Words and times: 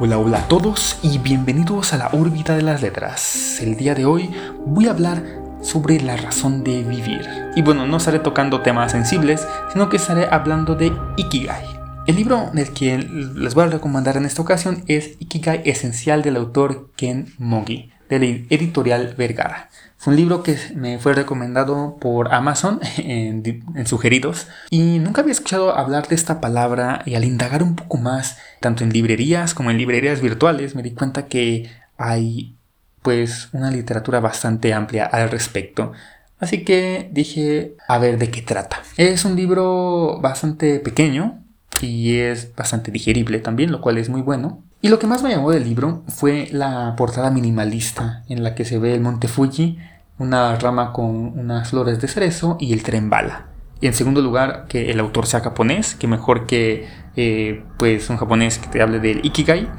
Hola, 0.00 0.18
hola 0.18 0.38
a 0.38 0.48
todos 0.48 0.98
y 1.04 1.18
bienvenidos 1.18 1.92
a 1.92 1.96
la 1.96 2.08
órbita 2.08 2.56
de 2.56 2.62
las 2.62 2.82
letras. 2.82 3.60
El 3.60 3.76
día 3.76 3.94
de 3.94 4.04
hoy 4.04 4.28
voy 4.66 4.88
a 4.88 4.90
hablar 4.90 5.22
sobre 5.62 6.00
la 6.00 6.16
razón 6.16 6.64
de 6.64 6.82
vivir. 6.82 7.24
Y 7.54 7.62
bueno, 7.62 7.86
no 7.86 7.98
estaré 7.98 8.18
tocando 8.18 8.60
temas 8.60 8.90
sensibles, 8.90 9.46
sino 9.72 9.88
que 9.88 9.98
estaré 9.98 10.26
hablando 10.28 10.74
de 10.74 10.92
Ikigai. 11.16 11.64
El 12.08 12.16
libro 12.16 12.50
del 12.52 12.72
que 12.72 12.98
les 12.98 13.54
voy 13.54 13.64
a 13.64 13.68
recomendar 13.68 14.16
en 14.16 14.24
esta 14.24 14.42
ocasión 14.42 14.82
es 14.88 15.12
Ikigai 15.20 15.62
Esencial 15.64 16.22
del 16.22 16.38
autor 16.38 16.90
Ken 16.96 17.32
Mogi, 17.38 17.92
de 18.08 18.18
la 18.18 18.26
editorial 18.26 19.14
Vergara. 19.16 19.70
Fue 19.96 20.12
un 20.12 20.18
libro 20.18 20.42
que 20.42 20.58
me 20.74 20.98
fue 20.98 21.14
recomendado 21.14 21.96
por 21.98 22.34
Amazon 22.34 22.80
en, 22.98 23.42
sugeridos 23.86 24.48
y 24.68 24.98
nunca 24.98 25.22
había 25.22 25.32
escuchado 25.32 25.74
hablar 25.74 26.08
de 26.08 26.14
esta 26.14 26.40
palabra 26.40 27.02
y 27.06 27.14
al 27.14 27.24
indagar 27.24 27.62
un 27.62 27.74
poco 27.74 27.96
más, 27.96 28.38
tanto 28.60 28.84
en 28.84 28.92
librerías 28.92 29.54
como 29.54 29.70
en 29.70 29.78
librerías 29.78 30.20
virtuales, 30.20 30.74
me 30.74 30.82
di 30.82 30.92
cuenta 30.92 31.26
que 31.26 31.70
hay 31.96 32.54
pues 33.00 33.48
una 33.52 33.70
literatura 33.70 34.20
bastante 34.20 34.74
amplia 34.74 35.06
al 35.06 35.30
respecto. 35.30 35.92
Así 36.38 36.64
que 36.64 37.08
dije, 37.12 37.74
a 37.88 37.98
ver 37.98 38.18
de 38.18 38.30
qué 38.30 38.42
trata. 38.42 38.82
Es 38.96 39.24
un 39.24 39.36
libro 39.36 40.20
bastante 40.20 40.80
pequeño 40.80 41.42
y 41.80 42.16
es 42.16 42.54
bastante 42.54 42.90
digerible 42.90 43.38
también, 43.38 43.72
lo 43.72 43.80
cual 43.80 43.98
es 43.98 44.08
muy 44.08 44.20
bueno. 44.20 44.62
Y 44.84 44.90
lo 44.90 44.98
que 44.98 45.06
más 45.06 45.22
me 45.22 45.30
llamó 45.30 45.50
del 45.50 45.64
libro 45.64 46.02
fue 46.08 46.46
la 46.52 46.94
portada 46.94 47.30
minimalista 47.30 48.22
en 48.28 48.42
la 48.42 48.54
que 48.54 48.66
se 48.66 48.78
ve 48.78 48.92
el 48.92 49.00
monte 49.00 49.28
Fuji 49.28 49.78
una 50.18 50.56
rama 50.56 50.92
con 50.92 51.38
unas 51.38 51.70
flores 51.70 52.02
de 52.02 52.06
cerezo 52.06 52.58
y 52.60 52.74
el 52.74 52.82
tren 52.82 53.08
bala. 53.08 53.46
Y 53.80 53.86
en 53.86 53.94
segundo 53.94 54.20
lugar, 54.20 54.66
que 54.68 54.90
el 54.90 55.00
autor 55.00 55.24
sea 55.24 55.40
japonés, 55.40 55.94
que 55.94 56.06
mejor 56.06 56.44
que 56.44 56.86
eh, 57.16 57.64
pues 57.78 58.10
un 58.10 58.18
japonés 58.18 58.58
que 58.58 58.68
te 58.68 58.82
hable 58.82 59.00
del 59.00 59.24
Ikigai. 59.24 59.70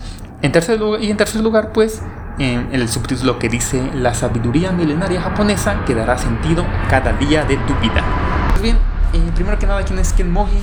En 0.42 0.52
tercer 0.52 0.80
lugar, 0.80 1.04
y 1.04 1.12
en 1.12 1.18
tercer 1.18 1.42
lugar, 1.42 1.72
pues, 1.72 2.02
en 2.40 2.70
el 2.72 2.90
subtítulo 2.90 3.38
que 3.38 3.48
dice 3.48 3.88
La 3.94 4.16
sabiduría 4.16 4.72
milenaria 4.72 5.22
japonesa 5.22 5.86
que 5.86 5.94
dará 5.94 6.18
sentido 6.18 6.66
cada 6.90 7.14
día 7.14 7.46
de 7.46 7.58
tu 7.58 7.76
vida. 7.76 8.04
Pues 8.50 8.64
bien, 8.64 8.78
eh, 9.14 9.32
primero 9.36 9.60
que 9.60 9.68
nada, 9.68 9.84
¿quién 9.84 10.00
es 10.00 10.14
Ken 10.14 10.32
Mogi? 10.32 10.58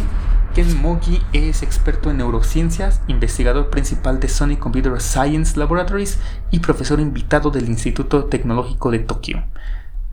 Ken 0.54 0.82
Mogi 0.82 1.18
es 1.32 1.62
experto 1.62 2.10
en 2.10 2.18
neurociencias, 2.18 3.00
investigador 3.08 3.70
principal 3.70 4.20
de 4.20 4.28
Sony 4.28 4.56
Computer 4.58 5.00
Science 5.00 5.58
Laboratories 5.58 6.18
y 6.50 6.58
profesor 6.58 7.00
invitado 7.00 7.50
del 7.50 7.70
Instituto 7.70 8.24
Tecnológico 8.26 8.90
de 8.90 8.98
Tokio. 8.98 9.44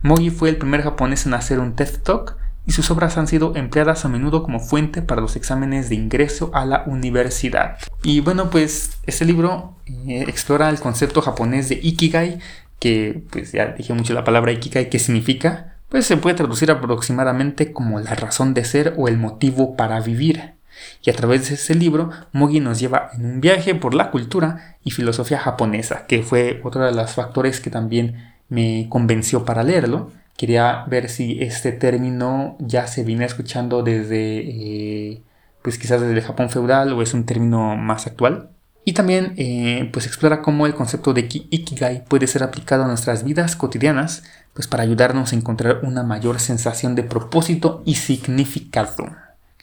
Mogi 0.00 0.30
fue 0.30 0.48
el 0.48 0.56
primer 0.56 0.80
japonés 0.80 1.26
en 1.26 1.34
hacer 1.34 1.60
un 1.60 1.74
TED 1.74 2.00
Talk 2.02 2.38
y 2.66 2.72
sus 2.72 2.90
obras 2.90 3.18
han 3.18 3.26
sido 3.26 3.54
empleadas 3.54 4.06
a 4.06 4.08
menudo 4.08 4.42
como 4.42 4.60
fuente 4.60 5.02
para 5.02 5.20
los 5.20 5.36
exámenes 5.36 5.90
de 5.90 5.96
ingreso 5.96 6.50
a 6.54 6.64
la 6.64 6.84
universidad. 6.86 7.76
Y 8.02 8.20
bueno, 8.20 8.48
pues 8.48 8.98
este 9.04 9.26
libro 9.26 9.76
eh, 9.84 10.24
explora 10.26 10.70
el 10.70 10.80
concepto 10.80 11.20
japonés 11.20 11.68
de 11.68 11.80
Ikigai, 11.82 12.38
que 12.78 13.24
pues 13.30 13.52
ya 13.52 13.66
dije 13.66 13.92
mucho 13.92 14.14
la 14.14 14.24
palabra 14.24 14.52
Ikigai, 14.52 14.88
¿qué 14.88 14.98
significa? 14.98 15.69
Pues 15.90 16.06
se 16.06 16.16
puede 16.16 16.36
traducir 16.36 16.70
aproximadamente 16.70 17.72
como 17.72 18.00
la 18.00 18.14
razón 18.14 18.54
de 18.54 18.64
ser 18.64 18.94
o 18.96 19.08
el 19.08 19.18
motivo 19.18 19.76
para 19.76 20.00
vivir. 20.00 20.54
Y 21.02 21.10
a 21.10 21.14
través 21.14 21.48
de 21.48 21.56
ese 21.56 21.74
libro, 21.74 22.10
Mogi 22.32 22.60
nos 22.60 22.80
lleva 22.80 23.10
en 23.12 23.26
un 23.26 23.40
viaje 23.40 23.74
por 23.74 23.92
la 23.92 24.10
cultura 24.10 24.76
y 24.84 24.92
filosofía 24.92 25.38
japonesa, 25.38 26.06
que 26.06 26.22
fue 26.22 26.60
otro 26.64 26.84
de 26.84 26.92
los 26.92 27.12
factores 27.12 27.60
que 27.60 27.70
también 27.70 28.32
me 28.48 28.86
convenció 28.88 29.44
para 29.44 29.64
leerlo. 29.64 30.12
Quería 30.36 30.84
ver 30.86 31.10
si 31.10 31.42
este 31.42 31.72
término 31.72 32.56
ya 32.60 32.86
se 32.86 33.02
viene 33.04 33.24
escuchando 33.24 33.82
desde, 33.82 34.38
eh, 34.38 35.22
pues 35.62 35.76
quizás 35.76 36.00
desde 36.00 36.14
el 36.14 36.22
Japón 36.22 36.50
feudal 36.50 36.92
o 36.92 37.02
es 37.02 37.12
un 37.12 37.26
término 37.26 37.76
más 37.76 38.06
actual. 38.06 38.50
Y 38.90 38.92
también 38.92 39.34
eh, 39.36 39.88
pues 39.92 40.04
explora 40.06 40.42
cómo 40.42 40.66
el 40.66 40.74
concepto 40.74 41.14
de 41.14 41.20
Ikigai 41.20 42.04
puede 42.06 42.26
ser 42.26 42.42
aplicado 42.42 42.82
a 42.82 42.88
nuestras 42.88 43.22
vidas 43.22 43.54
cotidianas, 43.54 44.24
pues 44.52 44.66
para 44.66 44.82
ayudarnos 44.82 45.32
a 45.32 45.36
encontrar 45.36 45.82
una 45.84 46.02
mayor 46.02 46.40
sensación 46.40 46.96
de 46.96 47.04
propósito 47.04 47.84
y 47.86 47.94
significado. 47.94 49.06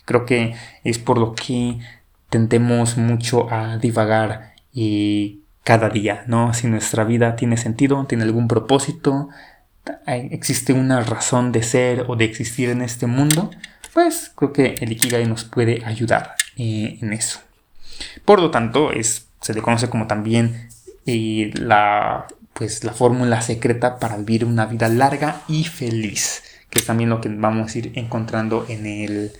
Creo 0.05 0.25
que 0.25 0.55
es 0.85 0.97
por 0.97 1.17
lo 1.17 1.35
que 1.35 1.77
tendemos 2.29 2.95
mucho 2.95 3.51
a 3.51 3.77
divagar 3.77 4.53
y 4.71 5.41
cada 5.65 5.89
día, 5.89 6.23
¿no? 6.27 6.53
Si 6.53 6.67
nuestra 6.67 7.03
vida 7.03 7.35
tiene 7.35 7.57
sentido, 7.57 8.05
tiene 8.05 8.23
algún 8.23 8.47
propósito, 8.47 9.27
existe 10.05 10.71
una 10.71 11.01
razón 11.01 11.51
de 11.51 11.63
ser 11.63 12.05
o 12.07 12.15
de 12.15 12.23
existir 12.23 12.69
en 12.69 12.81
este 12.81 13.07
mundo, 13.07 13.51
pues 13.93 14.31
creo 14.33 14.53
que 14.53 14.75
el 14.79 14.93
Ikigai 14.93 15.27
nos 15.27 15.43
puede 15.43 15.83
ayudar 15.83 16.35
eh, 16.55 16.97
en 17.01 17.11
eso. 17.11 17.41
Por 18.25 18.41
lo 18.41 18.51
tanto, 18.51 18.91
es, 18.91 19.27
se 19.41 19.53
le 19.53 19.61
conoce 19.61 19.89
como 19.89 20.07
también 20.07 20.69
eh, 21.05 21.51
la 21.55 22.27
pues 22.57 22.83
la 22.83 22.91
fórmula 22.91 23.41
secreta 23.41 23.99
para 23.99 24.17
vivir 24.17 24.43
una 24.43 24.65
vida 24.65 24.89
larga 24.89 25.43
y 25.47 25.63
feliz, 25.63 26.41
que 26.71 26.79
es 26.79 26.85
también 26.85 27.11
lo 27.11 27.21
que 27.21 27.29
vamos 27.29 27.73
a 27.73 27.77
ir 27.77 27.91
encontrando 27.95 28.65
en 28.67 28.87
el 28.87 29.31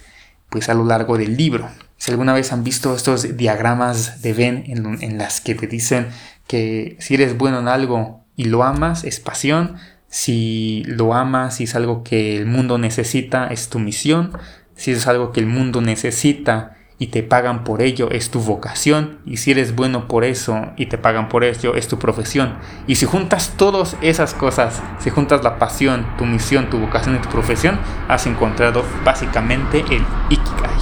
pues 0.50 0.70
a 0.70 0.76
lo 0.76 0.86
largo 0.86 1.18
del 1.18 1.36
libro. 1.36 1.68
Si 1.98 2.12
alguna 2.12 2.34
vez 2.34 2.54
han 2.54 2.64
visto 2.64 2.96
estos 2.96 3.36
diagramas 3.36 4.22
de 4.22 4.34
Venn 4.34 4.64
en, 4.68 5.02
en 5.02 5.18
las 5.18 5.42
que 5.42 5.56
te 5.56 5.66
dicen 5.66 6.10
que 6.46 6.96
si 7.00 7.16
eres 7.16 7.38
bueno 7.38 7.60
en 7.60 7.68
algo 7.68 8.24
y 8.36 8.46
lo 8.46 8.64
amas 8.64 9.04
es 9.04 9.20
pasión, 9.20 9.78
si 10.10 10.84
lo 10.86 11.16
amas 11.16 11.60
y 11.60 11.64
es 11.64 11.74
algo 11.74 12.04
que 12.04 12.38
el 12.38 12.46
mundo 12.46 12.78
necesita 12.78 13.48
es 13.48 13.70
tu 13.70 13.80
misión, 13.80 14.38
si 14.76 14.92
es 14.92 15.08
algo 15.08 15.32
que 15.32 15.40
el 15.40 15.48
mundo 15.48 15.82
necesita 15.82 16.77
y 17.00 17.08
te 17.08 17.22
pagan 17.22 17.64
por 17.64 17.82
ello 17.82 18.10
es 18.10 18.32
tu 18.32 18.40
vocación 18.40 19.20
y 19.26 19.38
si 19.38 19.52
eres 19.52 19.76
bueno 19.76 20.08
por 20.08 20.24
eso 20.24 20.72
y 20.78 20.88
te 20.88 20.98
pagan 20.98 21.30
por 21.30 21.44
ello 21.44 21.76
es 21.76 21.88
tu 21.88 22.00
profesión. 22.00 22.56
Y 22.88 22.96
si 22.96 23.06
juntas 23.06 23.54
todas 23.56 23.96
esas 24.02 24.34
cosas 24.34 24.82
si 25.00 25.10
juntas 25.10 25.44
la 25.44 25.60
pasión 25.60 26.08
tu 26.18 26.26
misión 26.26 26.70
tu 26.70 26.80
vocación 26.80 27.16
y 27.16 27.20
tu 27.20 27.30
profesión 27.30 27.80
has 28.08 28.26
encontrado 28.26 28.84
básicamente 29.04 29.82
el 29.82 30.04
ikigai. 30.30 30.78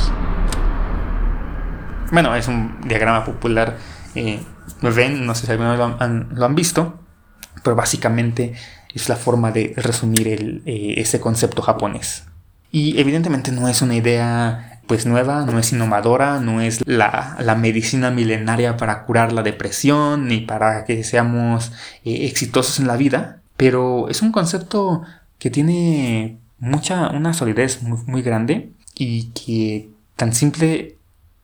Bueno 2.11 2.33
es 2.35 2.47
un 2.47 2.79
diagrama 2.87 3.25
popular 3.25 3.77
eh, 4.15 4.39
ven 4.81 5.25
no 5.25 5.35
sé 5.35 5.45
si 5.45 5.51
alguna 5.51 5.75
lo 5.75 6.45
han, 6.45 6.55
visto 6.55 6.97
pero 7.61 7.75
básicamente 7.75 8.53
es 8.93 9.09
la 9.09 9.17
forma 9.17 9.51
de 9.51 9.73
resumir 9.75 10.61
eh, 10.65 10.93
ese 10.97 11.19
concepto 11.19 11.61
japonés. 11.61 12.23
Y 12.71 12.99
evidentemente 12.99 13.51
no 13.51 13.67
es 13.67 13.81
una 13.81 13.95
idea 13.95 14.74
pues 14.87 15.05
nueva, 15.05 15.45
no 15.45 15.57
es 15.59 15.71
innovadora, 15.71 16.39
no 16.39 16.61
es 16.61 16.85
la, 16.85 17.37
medicina 17.59 18.11
milenaria 18.11 18.77
para 18.77 19.03
curar 19.05 19.31
la 19.31 19.43
depresión 19.43 20.27
ni 20.27 20.41
para 20.41 20.85
que 20.85 21.03
seamos 21.03 21.71
eh, 22.03 22.25
exitosos 22.25 22.79
en 22.79 22.87
la 22.87 22.97
vida, 22.97 23.41
pero 23.57 24.09
es 24.09 24.21
un 24.21 24.31
concepto 24.31 25.03
que 25.39 25.49
tiene 25.49 26.37
mucha, 26.59 27.09
una 27.09 27.33
solidez 27.33 27.81
muy, 27.81 27.99
muy 28.05 28.21
grande 28.21 28.71
y 28.95 29.27
que 29.31 29.89
tan 30.15 30.33
simple 30.33 30.95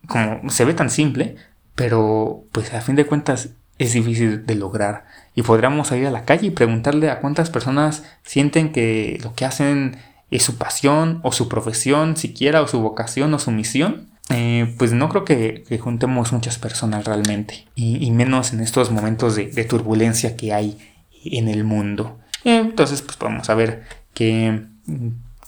como 0.07 0.49
se 0.49 0.65
ve 0.65 0.73
tan 0.73 0.89
simple, 0.89 1.35
pero 1.75 2.43
pues 2.51 2.73
a 2.73 2.81
fin 2.81 2.95
de 2.95 3.05
cuentas 3.05 3.49
es 3.77 3.93
difícil 3.93 4.45
de 4.45 4.55
lograr. 4.55 5.05
Y 5.35 5.43
podríamos 5.43 5.87
salir 5.87 6.07
a 6.07 6.11
la 6.11 6.25
calle 6.25 6.47
y 6.47 6.51
preguntarle 6.51 7.09
a 7.09 7.19
cuántas 7.19 7.49
personas 7.49 8.03
sienten 8.23 8.71
que 8.71 9.19
lo 9.23 9.33
que 9.33 9.45
hacen 9.45 9.97
es 10.31 10.43
su 10.43 10.57
pasión 10.57 11.19
o 11.23 11.31
su 11.31 11.47
profesión 11.47 12.17
siquiera 12.17 12.61
o 12.61 12.67
su 12.67 12.79
vocación 12.81 13.33
o 13.33 13.39
su 13.39 13.51
misión, 13.51 14.09
eh, 14.29 14.73
pues 14.77 14.93
no 14.93 15.09
creo 15.09 15.25
que, 15.25 15.65
juntemos 15.79 16.31
muchas 16.31 16.57
personas 16.57 17.05
realmente 17.05 17.67
y, 17.75 18.09
menos 18.11 18.53
en 18.53 18.61
estos 18.61 18.89
momentos 18.91 19.35
de, 19.35 19.65
turbulencia 19.65 20.35
que 20.37 20.53
hay 20.53 20.77
en 21.25 21.49
el 21.49 21.63
mundo. 21.63 22.17
entonces 22.45 23.01
pues 23.01 23.17
vamos 23.19 23.49
a 23.49 23.55
ver 23.55 23.83
qué, 24.13 24.63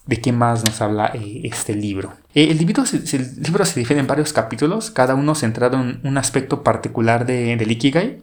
de 0.05 0.22
qué 0.22 0.31
más 0.31 0.66
nos 0.66 0.81
habla 0.81 1.11
eh, 1.13 1.41
este 1.45 1.75
libro. 1.75 2.13
Eh, 2.35 2.49
el, 2.51 2.57
libro 2.57 2.85
se, 2.85 2.97
el 2.97 3.43
divide 3.75 3.99
en 3.99 4.08
varios 4.08 4.34
capítulos, 4.34 4.91
cada 4.91 5.16
uno 5.16 5.35
centrado 5.35 5.79
en 5.79 6.02
un 6.03 6.17
aspecto 6.17 6.63
particular 6.63 7.25
de, 7.25 7.55
del 7.55 7.72
Ikigai. 7.72 8.22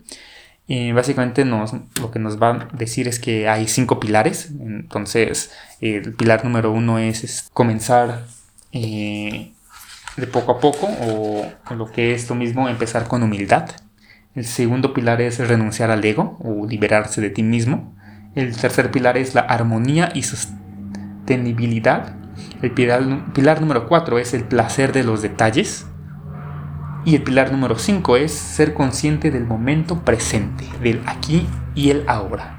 Básicamente 0.94 1.44
nos, 1.44 1.72
lo 2.00 2.10
que 2.12 2.20
nos 2.20 2.40
va 2.40 2.50
a 2.50 2.68
decir 2.72 3.08
es 3.08 3.18
que 3.18 3.48
hay 3.48 3.66
cinco 3.66 3.98
pilares. 3.98 4.50
Entonces, 4.60 5.52
el 5.80 6.14
pilar 6.14 6.44
número 6.44 6.70
uno 6.70 6.98
es, 6.98 7.48
comenzar 7.52 8.26
eh, 8.72 9.52
de 10.16 10.26
poco 10.26 10.52
a 10.52 10.60
poco 10.60 10.86
o 10.86 11.74
lo 11.74 11.90
que 11.90 12.14
es 12.14 12.28
lo 12.28 12.36
mismo 12.36 12.68
empezar 12.68 13.08
con 13.08 13.22
humildad. 13.22 13.70
El 14.36 14.44
segundo 14.44 14.94
pilar 14.94 15.20
es 15.20 15.38
renunciar 15.38 15.90
al 15.90 16.04
ego 16.04 16.38
o 16.40 16.64
liberarse 16.66 17.20
de 17.20 17.30
ti 17.30 17.42
mismo. 17.42 17.96
El 18.36 18.56
tercer 18.56 18.92
pilar 18.92 19.16
es 19.16 19.34
la 19.34 19.40
armonía 19.40 20.10
y 20.14 20.22
sostenibilidad. 20.22 22.14
El 22.62 22.70
pilar 22.70 23.60
número 23.60 23.88
cuatro 23.88 24.20
es 24.20 24.32
el 24.32 24.44
placer 24.44 24.92
de 24.92 25.02
los 25.02 25.20
detalles. 25.20 25.86
Y 27.04 27.14
el 27.16 27.22
pilar 27.22 27.50
número 27.50 27.78
5 27.78 28.16
es 28.16 28.32
ser 28.32 28.74
consciente 28.74 29.30
del 29.30 29.44
momento 29.44 30.04
presente, 30.04 30.66
del 30.82 31.02
aquí 31.06 31.46
y 31.74 31.90
el 31.90 32.04
ahora. 32.08 32.58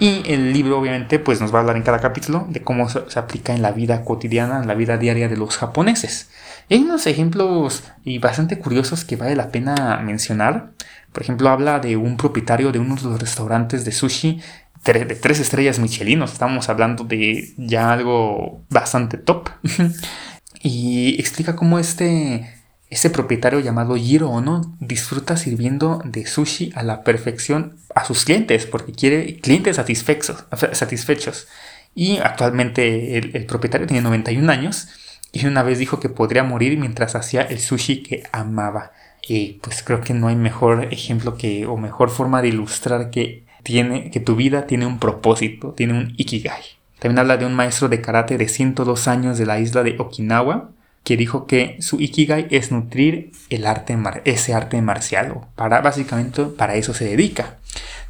Y 0.00 0.22
el 0.26 0.54
libro 0.54 0.78
obviamente 0.78 1.18
pues 1.18 1.40
nos 1.42 1.52
va 1.52 1.58
a 1.58 1.60
hablar 1.60 1.76
en 1.76 1.82
cada 1.82 2.00
capítulo 2.00 2.46
de 2.48 2.62
cómo 2.62 2.88
se, 2.88 3.18
aplica 3.18 3.54
en 3.54 3.60
la 3.60 3.70
vida 3.70 4.02
cotidiana, 4.02 4.58
en 4.58 4.66
la 4.66 4.74
vida 4.74 4.96
diaria 4.96 5.28
de 5.28 5.36
los 5.36 5.58
japoneses. 5.58 6.30
hay 6.70 6.78
unos 6.78 7.06
ejemplos 7.06 7.84
y 8.02 8.18
bastante 8.18 8.58
curiosos 8.58 9.04
que 9.04 9.16
vale 9.16 9.36
la 9.36 9.50
pena 9.50 10.00
mencionar. 10.02 10.70
Por 11.12 11.22
ejemplo, 11.22 11.50
habla 11.50 11.80
de 11.80 11.98
un 11.98 12.16
propietario 12.16 12.72
de 12.72 12.78
uno 12.78 12.96
de 12.96 13.02
los 13.02 13.20
restaurantes 13.20 13.84
de 13.84 13.92
sushi 13.92 14.40
de 14.84 15.14
tres 15.14 15.40
estrellas 15.40 15.78
Michelinos. 15.78 16.32
Estamos 16.32 16.68
hablando 16.68 17.04
de 17.04 17.52
ya 17.58 17.92
algo 17.92 18.62
bastante 18.70 19.18
top. 19.18 19.50
y 20.62 21.18
explica 21.18 21.56
cómo 21.56 21.78
este 21.78 22.60
ese 22.90 23.08
propietario 23.08 23.60
llamado 23.60 23.94
Jiro 23.94 24.28
Ono 24.30 24.76
disfruta 24.80 25.36
sirviendo 25.36 26.02
de 26.04 26.26
sushi 26.26 26.72
a 26.74 26.82
la 26.82 27.04
perfección 27.04 27.76
a 27.94 28.04
sus 28.04 28.24
clientes 28.24 28.66
porque 28.66 28.92
quiere 28.92 29.36
clientes 29.36 29.76
satisfechos. 29.76 30.44
satisfechos. 30.72 31.46
Y 31.94 32.18
actualmente 32.18 33.16
el, 33.16 33.46
propietario 33.46 33.86
tiene 33.86 34.02
91 34.02 34.50
años 34.50 34.88
y 35.32 35.46
una 35.46 35.62
vez 35.62 35.78
dijo 35.78 36.00
que 36.00 36.08
podría 36.08 36.42
morir 36.42 36.76
mientras 36.78 37.14
hacía 37.14 37.42
el 37.42 37.60
sushi 37.60 38.02
que 38.02 38.24
amaba. 38.32 38.92
Y 39.26 39.60
pues 39.62 39.84
creo 39.84 40.00
que 40.00 40.14
no 40.14 40.26
hay 40.26 40.36
mejor 40.36 40.88
ejemplo 40.92 41.36
que 41.36 41.66
o 41.66 41.76
mejor 41.76 42.10
forma 42.10 42.42
de 42.42 42.48
ilustrar 42.48 43.10
que 43.10 43.44
tiene 43.62 44.10
que 44.10 44.18
tu 44.18 44.34
vida 44.34 44.66
tiene 44.66 44.86
un 44.86 44.98
propósito, 44.98 45.74
tiene 45.74 45.92
un 45.92 46.14
ikigai. 46.16 46.79
También 47.00 47.18
habla 47.18 47.38
de 47.38 47.46
un 47.46 47.54
maestro 47.54 47.88
de 47.88 48.00
karate 48.00 48.38
de 48.38 48.46
102 48.46 49.08
años 49.08 49.38
de 49.38 49.46
la 49.46 49.58
isla 49.58 49.82
de 49.82 49.96
Okinawa 49.98 50.70
que 51.02 51.16
dijo 51.16 51.46
que 51.46 51.76
su 51.80 52.00
ikigai 52.00 52.46
es 52.50 52.70
nutrir 52.70 53.32
el 53.48 53.66
arte 53.66 53.98
ese 54.24 54.54
arte 54.54 54.80
marcial, 54.82 55.34
para, 55.56 55.80
básicamente 55.80 56.44
para 56.44 56.74
eso 56.74 56.92
se 56.92 57.06
dedica. 57.06 57.56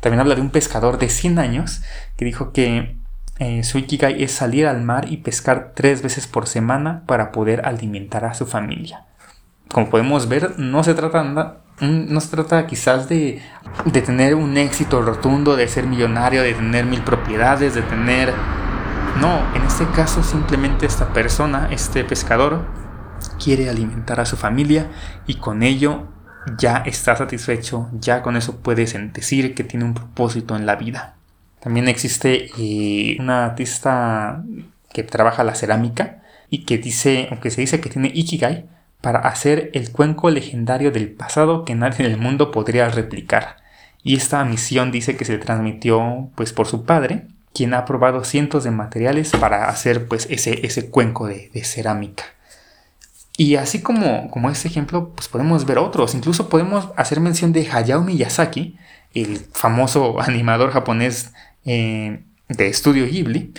También 0.00 0.20
habla 0.20 0.34
de 0.34 0.40
un 0.40 0.50
pescador 0.50 0.98
de 0.98 1.08
100 1.08 1.38
años 1.38 1.82
que 2.16 2.24
dijo 2.24 2.52
que 2.52 2.96
eh, 3.38 3.62
su 3.62 3.78
ikigai 3.78 4.22
es 4.22 4.32
salir 4.32 4.66
al 4.66 4.82
mar 4.82 5.06
y 5.08 5.18
pescar 5.18 5.72
tres 5.74 6.02
veces 6.02 6.26
por 6.26 6.48
semana 6.48 7.04
para 7.06 7.32
poder 7.32 7.64
alimentar 7.64 8.24
a 8.24 8.34
su 8.34 8.44
familia. 8.44 9.06
Como 9.68 9.88
podemos 9.88 10.28
ver, 10.28 10.58
no 10.58 10.82
se 10.82 10.94
trata, 10.94 11.62
no 11.80 12.20
se 12.20 12.28
trata 12.28 12.66
quizás 12.66 13.08
de, 13.08 13.40
de 13.84 14.02
tener 14.02 14.34
un 14.34 14.56
éxito 14.56 15.00
rotundo, 15.00 15.54
de 15.54 15.68
ser 15.68 15.86
millonario, 15.86 16.42
de 16.42 16.54
tener 16.54 16.86
mil 16.86 17.02
propiedades, 17.02 17.74
de 17.74 17.82
tener... 17.82 18.34
No, 19.20 19.54
en 19.54 19.62
este 19.64 19.86
caso 19.90 20.22
simplemente 20.22 20.86
esta 20.86 21.12
persona, 21.12 21.68
este 21.70 22.04
pescador, 22.04 22.64
quiere 23.42 23.68
alimentar 23.68 24.18
a 24.18 24.24
su 24.24 24.38
familia 24.38 24.90
y 25.26 25.34
con 25.34 25.62
ello 25.62 26.08
ya 26.58 26.78
está 26.86 27.14
satisfecho, 27.16 27.90
ya 27.92 28.22
con 28.22 28.38
eso 28.38 28.60
puede 28.62 28.86
decir 28.86 29.54
que 29.54 29.62
tiene 29.62 29.84
un 29.84 29.92
propósito 29.92 30.56
en 30.56 30.64
la 30.64 30.76
vida. 30.76 31.16
También 31.60 31.86
existe 31.88 32.50
eh, 32.58 33.18
una 33.20 33.44
artista 33.44 34.42
que 34.90 35.02
trabaja 35.02 35.44
la 35.44 35.54
cerámica 35.54 36.22
y 36.48 36.64
que 36.64 36.78
dice, 36.78 37.28
aunque 37.30 37.50
se 37.50 37.60
dice 37.60 37.78
que 37.80 37.90
tiene 37.90 38.10
Ikigai, 38.14 38.70
para 39.02 39.20
hacer 39.20 39.70
el 39.74 39.92
cuenco 39.92 40.30
legendario 40.30 40.92
del 40.92 41.10
pasado 41.10 41.66
que 41.66 41.74
nadie 41.74 42.06
en 42.06 42.12
el 42.12 42.18
mundo 42.18 42.50
podría 42.50 42.88
replicar. 42.88 43.58
Y 44.02 44.16
esta 44.16 44.42
misión 44.46 44.90
dice 44.90 45.16
que 45.18 45.26
se 45.26 45.36
transmitió 45.36 46.30
pues 46.34 46.54
por 46.54 46.66
su 46.66 46.86
padre, 46.86 47.26
quien 47.52 47.74
ha 47.74 47.84
probado 47.84 48.24
cientos 48.24 48.64
de 48.64 48.70
materiales 48.70 49.32
para 49.32 49.68
hacer 49.68 50.06
pues 50.08 50.26
ese, 50.30 50.66
ese 50.66 50.90
cuenco 50.90 51.26
de 51.26 51.50
cerámica. 51.64 52.24
Y 53.40 53.56
así 53.56 53.80
como, 53.80 54.30
como 54.30 54.50
este 54.50 54.68
ejemplo, 54.68 55.14
pues 55.14 55.28
podemos 55.28 55.64
ver 55.64 55.78
otros. 55.78 56.14
Incluso 56.14 56.50
podemos 56.50 56.90
hacer 56.96 57.20
mención 57.20 57.54
de 57.54 57.66
Hayao 57.70 58.02
Miyazaki, 58.02 58.76
el 59.14 59.38
famoso 59.54 60.20
animador 60.20 60.72
japonés 60.72 61.32
eh, 61.64 62.22
de 62.50 62.66
estudio 62.68 63.06
Ghibli. 63.06 63.54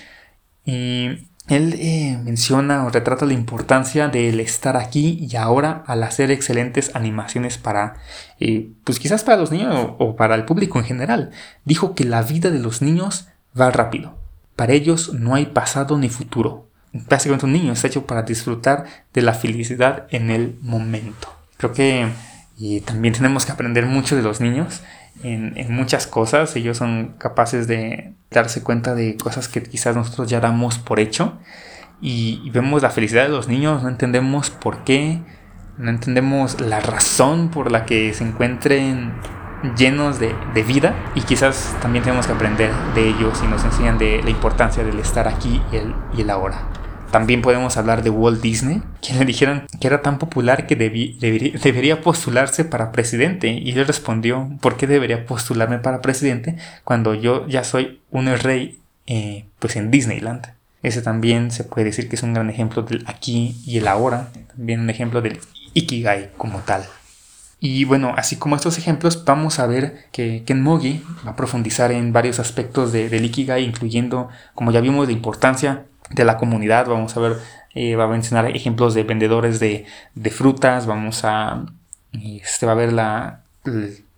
Y 0.66 1.28
él 1.48 1.74
eh, 1.80 2.16
menciona 2.24 2.86
o 2.86 2.92
retrata 2.92 3.26
la 3.26 3.34
importancia 3.34 4.08
del 4.08 4.40
estar 4.40 4.78
aquí 4.78 5.28
y 5.28 5.36
ahora 5.36 5.84
al 5.88 6.04
hacer 6.04 6.30
excelentes 6.30 6.96
animaciones 6.96 7.58
para, 7.58 7.96
eh, 8.40 8.70
pues 8.84 9.00
quizás 9.00 9.24
para 9.24 9.38
los 9.38 9.52
niños 9.52 9.74
o, 9.74 9.96
o 9.98 10.16
para 10.16 10.36
el 10.36 10.46
público 10.46 10.78
en 10.78 10.86
general. 10.86 11.32
Dijo 11.66 11.96
que 11.96 12.04
la 12.04 12.22
vida 12.22 12.52
de 12.52 12.60
los 12.60 12.84
niños 12.84 13.30
va 13.60 13.72
rápido. 13.72 14.18
Para 14.56 14.74
ellos 14.74 15.14
no 15.14 15.36
hay 15.36 15.48
pasado 15.48 15.98
ni 15.98 16.10
futuro 16.10 16.72
básicamente 16.94 17.46
un 17.46 17.54
niño, 17.54 17.74
está 17.74 17.88
hecho 17.88 18.06
para 18.06 18.24
disfrutar 18.24 18.86
de 19.14 19.22
la 19.22 19.34
felicidad 19.34 20.08
en 20.10 20.30
el 20.30 20.58
momento. 20.62 21.34
Creo 21.58 21.74
que 21.74 22.08
y 22.58 22.82
también 22.82 23.14
tenemos 23.14 23.46
que 23.46 23.52
aprender 23.52 23.86
mucho 23.86 24.16
de 24.16 24.22
los 24.22 24.40
niños 24.40 24.82
en, 25.24 25.74
muchas 25.74 26.06
cosas. 26.06 26.56
Ellos 26.56 26.78
son 26.78 27.16
capaces 27.18 27.66
de 27.68 28.14
darse 28.30 28.62
cuenta 28.62 28.94
de 28.94 29.18
cosas 29.18 29.48
que 29.48 29.64
quizás 29.64 29.96
nosotros 29.96 30.30
ya 30.30 30.40
damos 30.40 30.78
por 30.78 31.00
hecho. 31.00 31.40
Y, 32.02 32.50
vemos 32.52 32.84
la 32.84 32.92
felicidad 32.92 33.24
de 33.24 33.30
los 33.30 33.48
niños, 33.48 33.82
no 33.82 33.90
entendemos 33.90 34.52
por 34.52 34.84
qué, 34.84 35.22
no 35.78 35.90
entendemos 35.90 36.62
la 36.62 36.82
razón 36.82 37.50
por 37.50 37.72
la 37.72 37.86
que 37.86 38.14
se 38.14 38.24
encuentren 38.24 39.14
llenos 39.78 40.20
de, 40.20 40.34
vida 40.64 40.96
y 41.16 41.22
quizás 41.22 41.76
también 41.82 42.04
tenemos 42.04 42.28
que 42.28 42.34
aprender 42.34 42.72
de 42.94 43.08
ellos 43.08 43.40
y 43.44 43.48
nos 43.48 43.64
enseñan 43.64 43.98
de 43.98 44.22
la 44.24 44.30
importancia 44.30 44.84
del 44.84 45.00
estar 45.00 45.28
aquí 45.28 45.62
y 45.72 45.76
el, 45.76 45.94
y 46.16 46.22
el 46.22 46.30
ahora. 46.30 46.62
También 47.12 47.42
podemos 47.42 47.76
hablar 47.76 48.04
de 48.04 48.10
Walt 48.10 48.42
Disney, 48.42 48.82
quien 49.02 49.20
le 49.20 49.26
dijeron 49.26 49.68
que 49.82 49.88
era 49.88 50.02
tan 50.02 50.18
popular 50.18 50.66
que 50.66 50.78
debería 50.78 52.02
postularse 52.02 52.64
para 52.64 52.94
presidente. 52.94 53.50
Y 53.50 53.78
él 53.78 53.86
respondió, 53.86 54.50
¿por 54.62 54.78
qué 54.78 54.88
debería 54.88 55.26
postularme 55.26 55.80
para 55.80 56.02
presidente 56.02 56.56
cuando 56.86 57.14
yo 57.14 57.46
ya 57.48 57.66
soy 57.66 58.00
un 58.12 58.28
rey 58.38 58.80
eh, 59.08 59.46
pues 59.60 59.76
en 59.76 59.92
Disneyland? 59.92 60.54
Ese 60.84 61.02
también 61.02 61.52
se 61.52 61.66
puede 61.66 61.86
decir 61.86 62.08
que 62.08 62.16
es 62.16 62.24
un 62.24 62.34
gran 62.34 62.50
ejemplo 62.50 62.82
del 62.84 63.04
aquí 63.06 63.58
y 63.66 63.78
el 63.78 63.90
ahora, 63.90 64.30
también 64.56 64.80
un 64.80 64.90
ejemplo 64.90 65.22
del 65.22 65.40
Ikigai 65.74 66.32
como 66.38 66.60
tal. 66.60 66.86
Y 67.64 67.86
bueno, 67.86 68.16
así 68.18 68.38
como 68.38 68.56
estos 68.56 68.80
ejemplos, 68.80 69.24
vamos 69.24 69.60
a 69.60 69.68
ver 69.68 70.08
que 70.12 70.44
Ken 70.48 70.64
Mogi 70.64 71.04
va 71.24 71.34
a 71.34 71.36
profundizar 71.36 71.92
en 71.92 72.12
varios 72.12 72.40
aspectos 72.40 72.92
de, 72.92 73.08
del 73.08 73.24
Ikigai, 73.24 73.64
incluyendo, 73.64 74.30
como 74.56 74.72
ya 74.72 74.82
vimos, 74.82 75.06
la 75.06 75.14
importancia 75.14 75.86
de 76.10 76.26
la 76.26 76.38
comunidad. 76.38 76.88
Vamos 76.88 77.16
a 77.16 77.20
ver, 77.20 77.38
eh, 77.76 77.96
va 77.96 78.06
a 78.06 78.08
mencionar 78.08 78.48
ejemplos 78.48 78.96
de 78.96 79.04
vendedores 79.04 79.60
de, 79.60 79.86
frutas. 80.32 80.88
Vamos 80.88 81.24
a, 81.24 81.64
este 82.12 82.66
va 82.66 82.72
a 82.72 82.76
ver 82.76 82.94
la, 82.94 83.42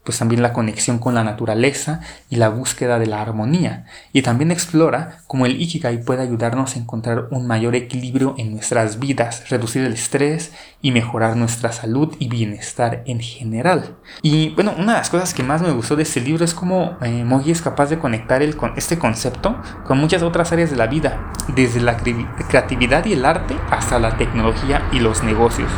pues 0.03 0.19
también 0.19 0.41
la 0.41 0.53
conexión 0.53 0.99
con 0.99 1.15
la 1.15 1.23
naturaleza 1.23 2.01
y 2.29 2.35
la 2.35 2.49
búsqueda 2.49 2.99
de 2.99 3.07
la 3.07 3.21
armonía. 3.21 3.85
Y 4.11 4.21
también 4.21 4.51
explora 4.51 5.19
cómo 5.27 5.45
el 5.45 5.61
Ikigai 5.61 6.03
puede 6.03 6.23
ayudarnos 6.23 6.75
a 6.75 6.79
encontrar 6.79 7.27
un 7.31 7.47
mayor 7.47 7.75
equilibrio 7.75 8.35
en 8.37 8.51
nuestras 8.51 8.99
vidas, 8.99 9.49
reducir 9.49 9.83
el 9.83 9.93
estrés 9.93 10.51
y 10.81 10.91
mejorar 10.91 11.37
nuestra 11.37 11.71
salud 11.71 12.15
y 12.19 12.27
bienestar 12.27 13.03
en 13.05 13.21
general. 13.21 13.95
Y 14.21 14.49
bueno, 14.49 14.73
una 14.77 14.93
de 14.93 14.99
las 14.99 15.09
cosas 15.09 15.33
que 15.33 15.43
más 15.43 15.61
me 15.61 15.71
gustó 15.71 15.95
de 15.95 16.03
este 16.03 16.19
libro 16.19 16.43
es 16.43 16.53
cómo 16.53 16.97
eh, 17.01 17.23
Mogi 17.23 17.51
es 17.51 17.61
capaz 17.61 17.89
de 17.89 17.99
conectar 17.99 18.41
el, 18.41 18.57
con 18.57 18.73
este 18.75 18.99
concepto 18.99 19.55
con 19.85 19.97
muchas 19.97 20.21
otras 20.21 20.51
áreas 20.51 20.69
de 20.69 20.75
la 20.75 20.87
vida, 20.87 21.31
desde 21.55 21.79
la 21.79 21.97
creatividad 21.97 23.05
y 23.05 23.13
el 23.13 23.25
arte 23.25 23.55
hasta 23.71 23.99
la 23.99 24.17
tecnología 24.17 24.87
y 24.91 24.99
los 24.99 25.23
negocios. 25.23 25.71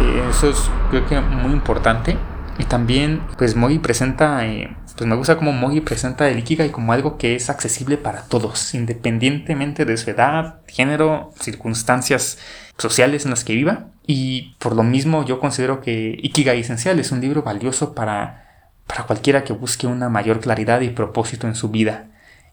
Eh, 0.00 0.22
eso 0.30 0.50
es 0.50 0.70
creo 0.90 1.06
que 1.06 1.20
muy 1.20 1.52
importante 1.52 2.18
y 2.58 2.64
también, 2.64 3.22
pues 3.38 3.56
Mogi 3.56 3.78
presenta, 3.78 4.46
eh, 4.46 4.76
pues 4.96 5.08
me 5.08 5.16
gusta 5.16 5.36
como 5.36 5.52
Mogi 5.52 5.80
presenta 5.80 6.28
el 6.28 6.38
Ikigai 6.38 6.70
como 6.70 6.92
algo 6.92 7.16
que 7.16 7.34
es 7.34 7.48
accesible 7.48 7.96
para 7.96 8.22
todos, 8.22 8.74
independientemente 8.74 9.84
de 9.84 9.96
su 9.96 10.10
edad, 10.10 10.60
género, 10.66 11.32
circunstancias 11.40 12.38
sociales 12.76 13.24
en 13.24 13.30
las 13.30 13.44
que 13.44 13.54
viva. 13.54 13.86
Y 14.06 14.54
por 14.58 14.76
lo 14.76 14.82
mismo 14.82 15.24
yo 15.24 15.40
considero 15.40 15.80
que 15.80 16.18
Ikigai 16.22 16.60
Esencial 16.60 16.98
es 16.98 17.10
un 17.10 17.20
libro 17.20 17.42
valioso 17.42 17.94
para, 17.94 18.68
para 18.86 19.04
cualquiera 19.04 19.44
que 19.44 19.52
busque 19.52 19.86
una 19.86 20.08
mayor 20.08 20.40
claridad 20.40 20.82
y 20.82 20.90
propósito 20.90 21.46
en 21.46 21.54
su 21.54 21.70
vida. 21.70 22.08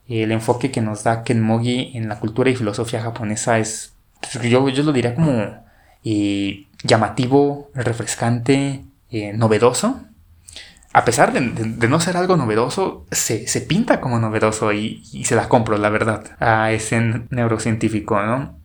El 0.08 0.32
enfoque 0.32 0.72
que 0.72 0.82
nos 0.82 1.03
da 1.03 1.24
Ken 1.24 1.41
Mogi 1.41 1.91
en 1.96 2.08
la 2.08 2.20
cultura 2.20 2.50
y 2.50 2.56
filosofía 2.56 3.01
japonesa 3.01 3.60
es, 3.60 3.94
yo, 4.41 4.70
yo 4.70 4.84
lo 4.84 4.94
diría 4.94 5.13
como 5.13 5.65
eh, 6.03 6.68
llamativo, 6.84 7.70
refrescante, 7.75 8.86
eh, 9.12 9.34
novedoso. 9.34 10.01
A 10.94 11.06
pesar 11.06 11.34
de, 11.34 11.88
no 11.88 12.00
ser 12.00 12.18
algo 12.18 12.36
novedoso, 12.36 13.06
se, 13.12 13.62
pinta 13.62 14.01
como 14.01 14.20
novedoso 14.20 14.74
y, 14.74 15.04
se 15.24 15.36
la 15.36 15.48
compro, 15.48 15.78
la 15.78 15.89
verdad, 15.89 16.36
a 16.39 16.72
ese 16.72 17.24
neurocientífico, 17.30 18.22
¿no? 18.22 18.58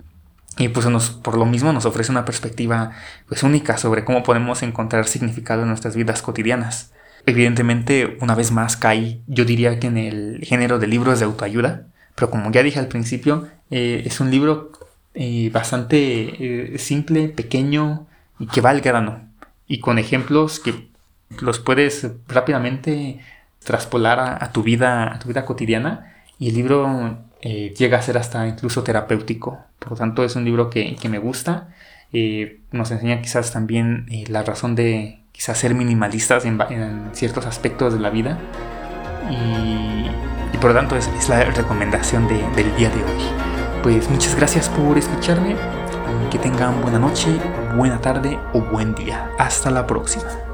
Y 0.57 0.69
pues 0.69 0.87
nos, 0.87 1.11
por 1.11 1.37
lo 1.37 1.47
mismo 1.47 1.73
nos 1.73 1.85
ofrece 1.85 2.13
una 2.13 2.25
perspectiva 2.25 2.93
pues 3.29 3.43
única 3.43 3.77
sobre 3.77 4.05
cómo 4.05 4.23
podemos 4.23 4.63
encontrar 4.63 5.07
significado 5.07 5.63
en 5.63 5.69
nuestras 5.69 5.97
vidas 5.97 6.23
cotidianas. 6.23 6.93
Evidentemente, 7.27 8.17
una 8.21 8.35
vez 8.35 8.53
más 8.53 8.77
cae, 8.77 9.21
yo 9.27 9.45
diría 9.45 9.79
que 9.81 9.89
en 9.89 9.99
el 9.99 10.41
género 10.45 10.79
de 10.79 10.87
libros 10.87 11.19
de 11.19 11.25
autoayuda, 11.25 11.87
pero 12.15 12.31
como 12.31 12.51
ya 12.53 12.63
dije 12.63 12.79
al 12.79 12.89
principio, 12.89 13.49
eh, 13.71 14.03
es 14.07 14.21
un 14.21 14.31
libro 14.31 14.73
eh, 15.15 15.51
bastante 15.53 16.75
simple, 16.79 17.29
pequeño 17.29 18.07
y 18.39 18.47
que 18.47 18.61
va 18.61 18.71
al 18.71 18.81
grano 18.81 19.34
y 19.75 19.81
con 19.81 19.99
ejemplos 19.99 20.61
que 20.61 20.87
los 21.40 21.59
puedes 21.59 22.07
rápidamente 22.28 23.19
traspolar 23.59 24.21
a, 24.21 24.52
tu 24.52 24.62
vida, 24.62 25.12
a 25.12 25.19
tu 25.19 25.26
vida 25.26 25.45
cotidiana 25.45 26.14
y 26.38 26.50
el 26.50 26.54
libro 26.54 27.19
eh, 27.43 27.75
llega 27.76 27.99
a 27.99 28.02
ser 28.02 28.16
hasta 28.16 28.47
incluso 28.47 28.85
terapéutico. 28.85 29.59
Por 29.81 29.90
lo 29.90 29.97
tanto, 29.97 30.23
es 30.23 30.37
un 30.37 30.45
libro 30.45 30.71
que, 30.71 30.97
me 31.09 31.19
gusta. 31.19 31.71
Eh, 32.12 32.61
nos 32.71 32.93
enseña 32.93 33.21
quizás 33.21 33.52
también 33.52 34.07
eh, 34.12 34.25
la 34.28 34.45
razón 34.45 34.76
de 34.76 35.25
quizás 35.33 35.59
ser 35.59 35.75
minimalistas 35.75 36.45
en, 36.45 36.57
ciertos 37.12 37.47
aspectos 37.47 37.95
de 37.95 37.99
la 37.99 38.11
vida. 38.11 38.38
Y, 39.28 40.57
por 40.59 40.71
lo 40.71 40.76
tanto 40.76 40.95
es, 40.95 41.28
la 41.28 41.43
recomendación 41.43 42.28
del 42.28 42.76
día 42.76 42.90
de 42.90 43.02
hoy. 43.02 43.23
Pues 43.83 44.09
muchas 44.09 44.37
gracias 44.37 44.69
por 44.69 44.97
escucharme. 44.97 45.57
Que 46.30 46.38
tengan 46.38 46.80
buena 46.83 46.99
noche, 46.99 47.38
buena 47.76 48.00
tarde 48.00 48.38
o 48.52 48.61
buen 48.61 48.94
día. 48.94 49.30
Hasta 49.38 49.71
la 49.71 49.87
próxima. 49.87 50.53